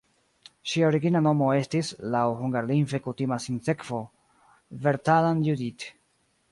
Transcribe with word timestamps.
Ŝia 0.69 0.87
origina 0.87 1.21
nomo 1.27 1.49
estis 1.57 1.91
(laŭ 2.15 2.23
hungarlingve 2.39 3.03
kutima 3.09 3.41
sinsekvo) 3.47 4.03
"Bertalan 4.87 5.49
Judit". 5.53 5.89